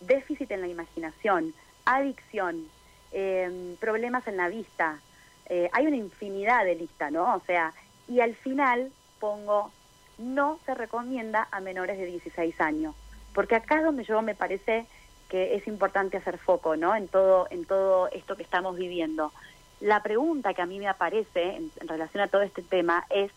déficit 0.00 0.50
en 0.50 0.60
la 0.60 0.68
imaginación, 0.68 1.54
adicción, 1.96 2.68
em, 3.12 3.76
problemas 3.76 4.26
en 4.28 4.36
la 4.36 4.48
vista. 4.48 5.00
Eh, 5.46 5.70
hay 5.72 5.86
una 5.86 5.96
infinidad 5.96 6.64
de 6.64 6.74
listas, 6.74 7.10
¿no? 7.10 7.34
O 7.34 7.40
sea, 7.46 7.72
y 8.06 8.20
al 8.20 8.34
final 8.34 8.92
pongo, 9.18 9.70
no 10.18 10.58
se 10.66 10.74
recomienda 10.74 11.48
a 11.50 11.60
menores 11.60 11.98
de 11.98 12.06
16 12.06 12.60
años, 12.60 12.94
porque 13.34 13.56
acá 13.56 13.78
es 13.78 13.84
donde 13.84 14.04
yo 14.04 14.20
me 14.22 14.34
parece 14.34 14.86
que 15.28 15.54
es 15.54 15.66
importante 15.66 16.16
hacer 16.16 16.38
foco, 16.38 16.76
¿no? 16.76 16.94
En 16.94 17.08
todo, 17.08 17.46
en 17.50 17.64
todo 17.64 18.08
esto 18.08 18.36
que 18.36 18.42
estamos 18.42 18.76
viviendo. 18.76 19.32
La 19.80 20.02
pregunta 20.02 20.54
que 20.54 20.62
a 20.62 20.66
mí 20.66 20.78
me 20.78 20.88
aparece 20.88 21.56
en 21.56 21.88
relación 21.88 22.22
a 22.22 22.28
todo 22.28 22.42
este 22.42 22.62
tema 22.62 23.06
es, 23.10 23.30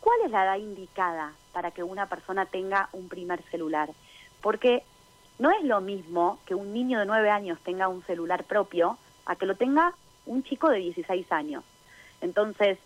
¿cuál 0.00 0.20
es 0.24 0.30
la 0.30 0.44
edad 0.44 0.58
indicada 0.58 1.32
para 1.52 1.70
que 1.70 1.82
una 1.82 2.06
persona 2.06 2.46
tenga 2.46 2.88
un 2.92 3.08
primer 3.08 3.42
celular? 3.44 3.88
Porque 4.40 4.84
no 5.38 5.50
es 5.50 5.62
lo 5.64 5.80
mismo 5.80 6.38
que 6.46 6.54
un 6.54 6.72
niño 6.72 6.98
de 6.98 7.06
9 7.06 7.30
años 7.30 7.58
tenga 7.64 7.88
un 7.88 8.02
celular 8.04 8.44
propio 8.44 8.98
a 9.26 9.36
que 9.36 9.46
lo 9.46 9.54
tenga 9.54 9.92
un 10.24 10.42
chico 10.42 10.70
de 10.70 10.78
16 10.78 11.30
años. 11.30 11.64
Entonces, 12.20 12.78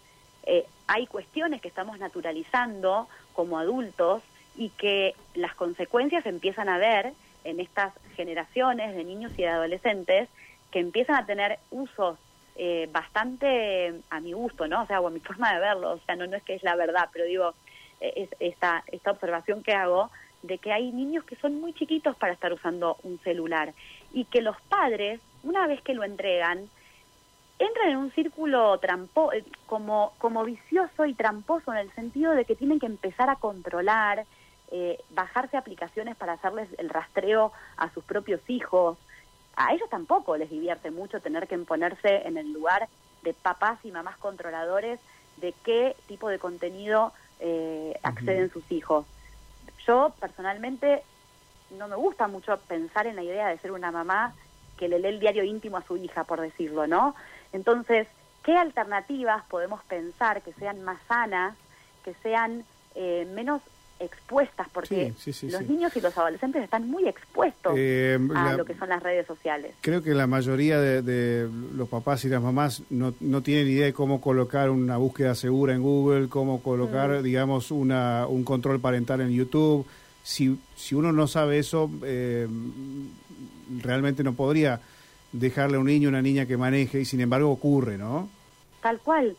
eh, 0.44 0.66
hay 0.86 1.06
cuestiones 1.06 1.60
que 1.60 1.68
estamos 1.68 1.98
naturalizando 1.98 3.08
como 3.32 3.58
adultos 3.58 4.22
y 4.56 4.70
que 4.70 5.14
las 5.34 5.54
consecuencias 5.54 6.26
empiezan 6.26 6.68
a 6.68 6.78
ver 6.78 7.12
en 7.44 7.60
estas 7.60 7.94
generaciones 8.16 8.94
de 8.94 9.04
niños 9.04 9.32
y 9.36 9.42
de 9.42 9.48
adolescentes 9.48 10.28
que 10.70 10.80
empiezan 10.80 11.16
a 11.16 11.26
tener 11.26 11.58
usos 11.70 12.18
eh, 12.56 12.88
bastante 12.92 13.94
a 14.10 14.20
mi 14.20 14.32
gusto, 14.32 14.66
¿no? 14.68 14.82
O 14.82 14.86
sea, 14.86 15.00
o 15.00 15.06
a 15.06 15.10
mi 15.10 15.20
forma 15.20 15.52
de 15.54 15.60
verlo, 15.60 15.92
o 15.92 15.98
sea, 16.00 16.16
no, 16.16 16.26
no 16.26 16.36
es 16.36 16.42
que 16.42 16.54
es 16.54 16.62
la 16.62 16.76
verdad, 16.76 17.08
pero 17.12 17.24
digo, 17.24 17.54
eh, 18.00 18.12
es 18.16 18.28
esta, 18.40 18.84
esta 18.88 19.12
observación 19.12 19.62
que 19.62 19.72
hago 19.72 20.10
de 20.42 20.58
que 20.58 20.72
hay 20.72 20.92
niños 20.92 21.24
que 21.24 21.36
son 21.36 21.60
muy 21.60 21.72
chiquitos 21.72 22.16
para 22.16 22.32
estar 22.32 22.52
usando 22.52 22.96
un 23.02 23.18
celular 23.20 23.74
y 24.12 24.24
que 24.24 24.40
los 24.40 24.60
padres, 24.62 25.20
una 25.42 25.66
vez 25.66 25.82
que 25.82 25.94
lo 25.94 26.04
entregan, 26.04 26.68
entran 27.58 27.90
en 27.90 27.96
un 27.98 28.10
círculo 28.12 28.78
trampo, 28.78 29.32
eh, 29.32 29.44
como, 29.66 30.12
como 30.18 30.44
vicioso 30.44 31.04
y 31.04 31.14
tramposo 31.14 31.72
en 31.72 31.78
el 31.78 31.92
sentido 31.92 32.32
de 32.32 32.44
que 32.44 32.56
tienen 32.56 32.80
que 32.80 32.86
empezar 32.86 33.28
a 33.28 33.36
controlar, 33.36 34.24
eh, 34.70 34.98
bajarse 35.10 35.56
aplicaciones 35.56 36.16
para 36.16 36.34
hacerles 36.34 36.68
el 36.78 36.88
rastreo 36.88 37.52
a 37.76 37.90
sus 37.90 38.02
propios 38.04 38.40
hijos. 38.48 38.96
A 39.56 39.74
ellos 39.74 39.90
tampoco 39.90 40.36
les 40.38 40.48
divierte 40.48 40.90
mucho 40.90 41.20
tener 41.20 41.46
que 41.48 41.54
imponerse 41.54 42.26
en 42.26 42.38
el 42.38 42.52
lugar 42.52 42.88
de 43.22 43.34
papás 43.34 43.78
y 43.84 43.90
mamás 43.90 44.16
controladores 44.16 44.98
de 45.36 45.52
qué 45.64 45.96
tipo 46.06 46.30
de 46.30 46.38
contenido 46.38 47.12
eh, 47.40 47.98
acceden 48.02 48.50
sus 48.50 48.70
hijos 48.72 49.04
yo 49.86 50.12
personalmente 50.20 51.02
no 51.70 51.88
me 51.88 51.96
gusta 51.96 52.28
mucho 52.28 52.56
pensar 52.58 53.06
en 53.06 53.16
la 53.16 53.22
idea 53.22 53.48
de 53.48 53.58
ser 53.58 53.72
una 53.72 53.90
mamá 53.90 54.34
que 54.76 54.88
le 54.88 54.98
lee 54.98 55.08
el 55.08 55.20
diario 55.20 55.44
íntimo 55.44 55.76
a 55.76 55.82
su 55.82 55.96
hija, 55.96 56.24
por 56.24 56.40
decirlo, 56.40 56.86
¿no? 56.86 57.14
Entonces, 57.52 58.08
¿qué 58.42 58.56
alternativas 58.56 59.44
podemos 59.44 59.82
pensar 59.84 60.42
que 60.42 60.52
sean 60.54 60.82
más 60.82 60.98
sanas, 61.06 61.54
que 62.04 62.14
sean 62.22 62.64
eh, 62.94 63.28
menos 63.34 63.62
expuestas, 64.00 64.66
porque 64.72 65.12
los 65.42 65.68
niños 65.68 65.94
y 65.94 66.00
los 66.00 66.16
adolescentes 66.16 66.64
están 66.64 66.88
muy 66.88 67.06
expuestos 67.06 67.74
eh, 67.76 68.18
a 68.34 68.54
lo 68.54 68.64
que 68.64 68.74
son 68.74 68.88
las 68.88 69.02
redes 69.02 69.26
sociales. 69.26 69.74
Creo 69.82 70.02
que 70.02 70.14
la 70.14 70.26
mayoría 70.26 70.80
de, 70.80 71.48
los 71.74 71.88
papás 71.88 72.24
y 72.24 72.28
las 72.28 72.42
mamás 72.42 72.82
no, 72.90 73.14
no, 73.20 73.42
tienen 73.42 73.68
idea 73.68 73.84
de 73.84 73.92
cómo 73.92 74.20
colocar 74.20 74.70
una 74.70 74.96
búsqueda 74.96 75.34
segura 75.34 75.74
en 75.74 75.82
Google, 75.82 76.28
cómo 76.28 76.62
colocar, 76.62 77.22
digamos, 77.22 77.70
una, 77.70 78.26
un 78.26 78.42
control 78.42 78.80
parental 78.80 79.20
en 79.20 79.30
YouTube. 79.30 79.86
Si, 80.22 80.58
si 80.76 80.94
uno 80.94 81.12
no 81.12 81.26
sabe 81.26 81.58
eso, 81.58 81.90
eh, 82.02 82.48
realmente 83.82 84.24
no 84.24 84.32
podría 84.32 84.80
dejarle 85.32 85.76
a 85.76 85.80
un 85.80 85.86
niño 85.86 86.08
una 86.08 86.22
niña 86.22 86.46
que 86.46 86.56
maneje 86.56 87.00
y 87.00 87.04
sin 87.04 87.20
embargo 87.20 87.50
ocurre, 87.50 87.98
¿no? 87.98 88.28
Tal 88.82 88.98
cual, 89.00 89.36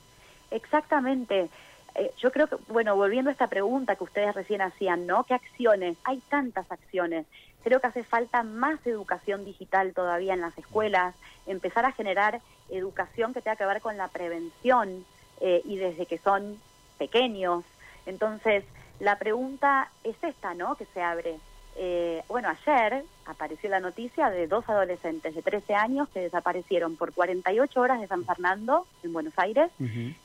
exactamente. 0.51 1.49
Eh, 1.95 2.11
yo 2.17 2.31
creo 2.31 2.47
que, 2.47 2.55
bueno, 2.67 2.95
volviendo 2.95 3.29
a 3.29 3.33
esta 3.33 3.47
pregunta 3.47 3.95
que 3.95 4.03
ustedes 4.03 4.33
recién 4.33 4.61
hacían, 4.61 5.07
¿no? 5.07 5.23
¿Qué 5.23 5.33
acciones? 5.33 5.97
Hay 6.03 6.21
tantas 6.29 6.71
acciones. 6.71 7.25
Creo 7.63 7.79
que 7.79 7.87
hace 7.87 8.03
falta 8.03 8.43
más 8.43 8.85
educación 8.87 9.45
digital 9.45 9.93
todavía 9.93 10.33
en 10.33 10.41
las 10.41 10.57
escuelas, 10.57 11.15
empezar 11.45 11.85
a 11.85 11.91
generar 11.91 12.41
educación 12.69 13.33
que 13.33 13.41
tenga 13.41 13.57
que 13.57 13.65
ver 13.65 13.81
con 13.81 13.97
la 13.97 14.07
prevención 14.07 15.05
eh, 15.41 15.61
y 15.65 15.77
desde 15.77 16.05
que 16.05 16.17
son 16.17 16.59
pequeños. 16.97 17.63
Entonces, 18.05 18.63
la 18.99 19.17
pregunta 19.17 19.89
es 20.03 20.15
esta, 20.23 20.53
¿no? 20.53 20.75
Que 20.75 20.85
se 20.93 21.01
abre. 21.01 21.37
Eh, 21.75 22.23
bueno, 22.27 22.49
ayer 22.49 23.03
apareció 23.31 23.69
la 23.69 23.79
noticia 23.79 24.29
de 24.29 24.47
dos 24.47 24.67
adolescentes 24.69 25.33
de 25.33 25.41
13 25.41 25.75
años 25.75 26.09
que 26.09 26.19
desaparecieron 26.19 26.95
por 26.95 27.13
48 27.13 27.81
horas 27.81 27.99
de 27.99 28.07
San 28.07 28.25
Fernando, 28.25 28.85
en 29.03 29.13
Buenos 29.13 29.33
Aires, 29.37 29.71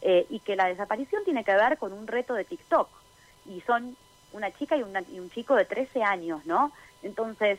eh, 0.02 0.26
y 0.28 0.40
que 0.40 0.56
la 0.56 0.66
desaparición 0.66 1.24
tiene 1.24 1.44
que 1.44 1.54
ver 1.54 1.78
con 1.78 1.92
un 1.92 2.06
reto 2.06 2.34
de 2.34 2.44
TikTok. 2.44 2.88
Y 3.46 3.60
son 3.62 3.96
una 4.32 4.50
chica 4.52 4.76
y, 4.76 4.82
un 4.82 5.30
chico 5.30 5.54
de 5.54 5.64
13 5.64 6.02
años, 6.02 6.44
¿no? 6.46 6.72
Entonces, 7.02 7.58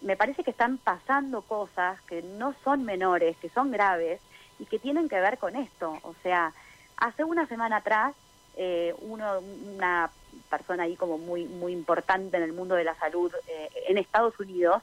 me 0.00 0.16
parece 0.16 0.44
que 0.44 0.50
están 0.50 0.78
pasando 0.78 1.42
cosas 1.42 2.00
que 2.02 2.22
no 2.22 2.54
son 2.64 2.84
menores, 2.84 3.36
que 3.36 3.48
son 3.50 3.70
graves 3.70 4.20
y 4.58 4.66
que 4.66 4.78
tienen 4.78 5.08
que 5.08 5.20
ver 5.20 5.38
con 5.38 5.56
esto. 5.56 5.98
O 6.02 6.14
sea, 6.22 6.52
hace 6.96 7.24
una 7.24 7.46
semana 7.46 7.76
atrás, 7.76 8.14
eh, 8.56 8.94
uno, 9.00 9.40
una 9.74 10.10
persona 10.48 10.84
ahí 10.84 10.96
como 10.96 11.18
muy, 11.18 11.44
muy 11.44 11.72
importante 11.72 12.36
en 12.36 12.42
el 12.42 12.52
mundo 12.52 12.74
de 12.74 12.84
la 12.84 12.94
salud 12.94 13.32
eh, 13.48 13.68
en 13.88 13.98
Estados 13.98 14.38
Unidos, 14.38 14.82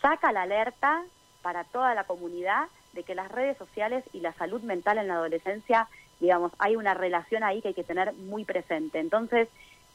saca 0.00 0.32
la 0.32 0.42
alerta 0.42 1.04
para 1.42 1.64
toda 1.64 1.94
la 1.94 2.04
comunidad 2.04 2.68
de 2.92 3.02
que 3.02 3.14
las 3.14 3.30
redes 3.30 3.56
sociales 3.58 4.04
y 4.12 4.20
la 4.20 4.32
salud 4.34 4.62
mental 4.62 4.98
en 4.98 5.08
la 5.08 5.14
adolescencia, 5.14 5.88
digamos, 6.20 6.52
hay 6.58 6.76
una 6.76 6.94
relación 6.94 7.42
ahí 7.42 7.60
que 7.60 7.68
hay 7.68 7.74
que 7.74 7.84
tener 7.84 8.12
muy 8.14 8.44
presente. 8.44 8.98
Entonces, 8.98 9.48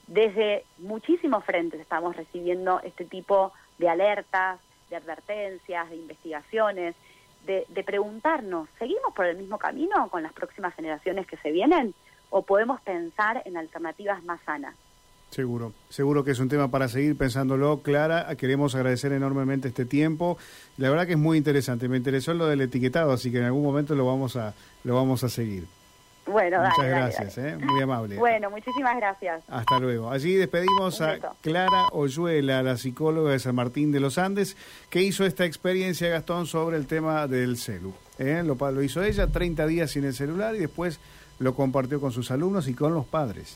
desde 0.08 0.64
muchísimos 0.78 1.44
frentes 1.44 1.80
estamos 1.80 2.16
recibiendo 2.16 2.80
este 2.82 3.06
tipo 3.06 3.52
de 3.78 3.90
alertas, 3.90 4.60
de 4.90 4.96
advertencias, 4.96 5.90
de 5.90 5.98
investigaciones, 5.98 6.96
de, 7.46 7.66
de, 7.70 7.84
preguntarnos, 7.84 8.68
¿seguimos 8.80 9.14
por 9.14 9.26
el 9.26 9.38
mismo 9.38 9.58
camino 9.58 10.10
con 10.10 10.24
las 10.24 10.34
próximas 10.34 10.74
generaciones 10.76 11.28
que 11.28 11.38
se 11.38 11.52
vienen 11.52 11.94
o 12.30 12.42
podemos 12.44 12.82
pensar 12.82 13.42
en 13.46 13.58
alternativas 13.58 14.24
más 14.24 14.40
sanas? 14.46 14.76
Seguro, 15.30 15.74
seguro 15.90 16.24
que 16.24 16.32
es 16.32 16.40
un 16.40 16.48
tema 16.48 16.70
para 16.70 16.88
seguir 16.88 17.18
pensándolo. 17.18 17.82
Clara, 17.82 18.34
queremos 18.38 18.76
agradecer 18.76 19.12
enormemente 19.12 19.68
este 19.68 19.86
tiempo. 19.86 20.38
La 20.78 20.90
verdad 20.90 21.06
que 21.06 21.14
es 21.14 21.20
muy 21.20 21.38
interesante. 21.38 21.90
Me 21.90 21.98
interesó 21.98 22.34
lo 22.34 22.48
del 22.48 22.62
etiquetado, 22.62 23.12
así 23.12 23.32
que 23.32 23.40
en 23.40 23.44
algún 23.44 23.64
momento 23.64 23.94
lo 23.94 24.06
vamos 24.06 24.38
a, 24.38 24.54
lo 24.84 24.96
vamos 24.96 25.24
a 25.24 25.30
seguir. 25.30 25.68
Bueno, 26.26 26.58
Muchas 26.60 26.78
dale, 26.78 26.90
gracias, 26.90 27.36
dale, 27.36 27.52
dale. 27.52 27.64
¿eh? 27.64 27.68
muy 27.68 27.82
amable. 27.82 28.18
Bueno, 28.18 28.50
muchísimas 28.50 28.98
gracias. 28.98 29.44
Hasta 29.48 29.80
luego. 29.80 30.12
Allí 30.12 30.36
despedimos 30.36 31.00
a. 31.02 31.18
Clara 31.42 31.88
Oyuela, 31.92 32.64
la 32.64 32.78
psicóloga 32.78 33.32
de 33.32 33.40
San 33.40 33.56
Martín 33.56 33.92
de 33.92 34.00
los 34.00 34.18
Andes, 34.18 34.58
que 34.90 35.02
hizo 35.02 35.26
esta 35.26 35.46
experiencia, 35.46 36.10
Gastón, 36.10 36.46
sobre 36.46 36.78
el 36.78 36.88
tema 36.88 37.28
del 37.28 37.58
celu. 37.58 37.94
¿eh? 38.18 38.44
Lo, 38.46 38.56
lo 38.56 38.84
hizo 38.84 39.04
ella, 39.04 39.28
30 39.28 39.68
días 39.68 39.92
sin 39.92 40.04
el 40.04 40.14
celular, 40.14 40.56
y 40.56 40.60
después 40.60 41.00
lo 41.40 41.56
compartió 41.56 42.00
con 42.02 42.12
sus 42.12 42.32
alumnos 42.32 42.68
y 42.68 42.74
con 42.74 42.94
los 42.94 43.06
padres. 43.06 43.46